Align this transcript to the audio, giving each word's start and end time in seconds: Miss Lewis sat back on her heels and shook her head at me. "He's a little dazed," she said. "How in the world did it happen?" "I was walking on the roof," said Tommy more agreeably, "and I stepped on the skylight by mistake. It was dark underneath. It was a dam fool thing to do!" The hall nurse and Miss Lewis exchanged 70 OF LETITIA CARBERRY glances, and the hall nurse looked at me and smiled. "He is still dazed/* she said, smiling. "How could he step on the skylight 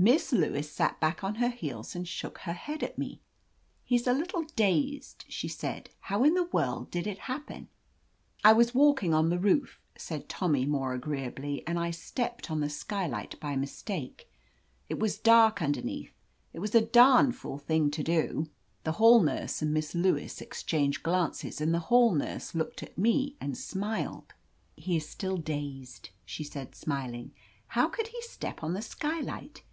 Miss 0.00 0.32
Lewis 0.32 0.70
sat 0.70 1.00
back 1.00 1.24
on 1.24 1.34
her 1.42 1.48
heels 1.48 1.96
and 1.96 2.06
shook 2.06 2.38
her 2.42 2.52
head 2.52 2.84
at 2.84 2.98
me. 2.98 3.20
"He's 3.82 4.06
a 4.06 4.12
little 4.12 4.44
dazed," 4.54 5.24
she 5.28 5.48
said. 5.48 5.90
"How 6.02 6.22
in 6.22 6.34
the 6.34 6.44
world 6.44 6.92
did 6.92 7.04
it 7.08 7.18
happen?" 7.18 7.66
"I 8.44 8.52
was 8.52 8.72
walking 8.76 9.12
on 9.12 9.28
the 9.28 9.40
roof," 9.40 9.80
said 9.96 10.28
Tommy 10.28 10.64
more 10.66 10.94
agreeably, 10.94 11.66
"and 11.66 11.80
I 11.80 11.90
stepped 11.90 12.48
on 12.48 12.60
the 12.60 12.70
skylight 12.70 13.40
by 13.40 13.56
mistake. 13.56 14.30
It 14.88 15.00
was 15.00 15.18
dark 15.18 15.60
underneath. 15.60 16.12
It 16.52 16.60
was 16.60 16.76
a 16.76 16.80
dam 16.80 17.32
fool 17.32 17.58
thing 17.58 17.90
to 17.90 18.04
do!" 18.04 18.48
The 18.84 18.92
hall 19.02 19.20
nurse 19.20 19.62
and 19.62 19.74
Miss 19.74 19.96
Lewis 19.96 20.40
exchanged 20.40 20.98
70 20.98 21.00
OF 21.00 21.06
LETITIA 21.06 21.10
CARBERRY 21.10 21.26
glances, 21.26 21.60
and 21.60 21.74
the 21.74 21.86
hall 21.88 22.14
nurse 22.14 22.54
looked 22.54 22.84
at 22.84 22.96
me 22.96 23.34
and 23.40 23.58
smiled. 23.58 24.32
"He 24.76 24.96
is 24.96 25.08
still 25.08 25.38
dazed/* 25.38 26.10
she 26.24 26.44
said, 26.44 26.76
smiling. 26.76 27.32
"How 27.66 27.88
could 27.88 28.06
he 28.06 28.22
step 28.22 28.62
on 28.62 28.74
the 28.74 28.82
skylight 28.82 29.64